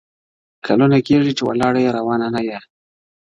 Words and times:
o 0.57 0.59
کلونه 0.67 0.97
کيږي 1.07 1.31
چي 1.37 1.43
ولاړه 1.45 1.79
يې 1.85 1.91
روانه 1.97 2.27
نه 2.35 2.41
يې. 2.47 2.59